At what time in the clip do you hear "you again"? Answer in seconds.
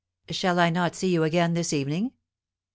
1.09-1.53